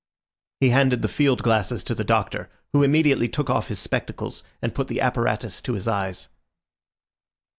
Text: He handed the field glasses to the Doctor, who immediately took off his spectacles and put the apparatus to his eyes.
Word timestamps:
He 0.61 0.69
handed 0.69 1.03
the 1.03 1.07
field 1.07 1.43
glasses 1.43 1.83
to 1.83 1.93
the 1.93 2.03
Doctor, 2.03 2.49
who 2.73 2.81
immediately 2.81 3.29
took 3.29 3.51
off 3.51 3.67
his 3.67 3.77
spectacles 3.77 4.43
and 4.59 4.73
put 4.73 4.87
the 4.87 4.99
apparatus 4.99 5.61
to 5.61 5.73
his 5.73 5.87
eyes. 5.87 6.27